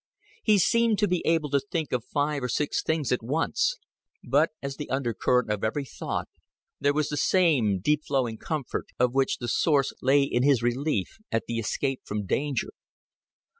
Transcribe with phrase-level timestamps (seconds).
[0.41, 3.77] He seemed to be able to think of five or six things at once;
[4.23, 6.27] but, as the undercurrent of every thought,
[6.79, 11.17] there was the same deep flowing comfort, of which the source lay in his relief
[11.31, 12.69] at the escape from danger.